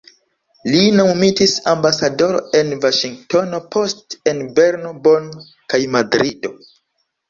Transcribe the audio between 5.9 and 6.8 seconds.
Madrido.